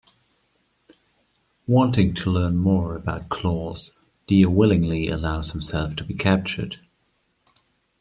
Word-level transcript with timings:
Wanting 1.67 2.15
to 2.15 2.31
learn 2.31 2.57
more 2.57 2.95
about 2.95 3.29
Claus, 3.29 3.91
Dio 4.25 4.49
willingly 4.49 5.07
allows 5.07 5.51
himself 5.51 5.95
to 5.97 6.03
be 6.03 6.15
captured. 6.15 6.79